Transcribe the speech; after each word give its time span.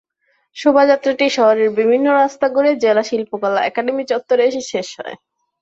শোভাযাত্রাটি 0.55 1.25
শহরের 1.29 1.69
বিভিন্ন 1.79 2.07
রাস্তা 2.13 2.45
ঘুরে 2.49 2.71
জেলা 2.83 3.03
শিল্পকলা 3.03 3.61
একাডেমি 3.63 4.03
চত্বরে 4.11 4.43
এসে 4.49 4.61
শেষ 4.71 4.87
হয়। 4.99 5.15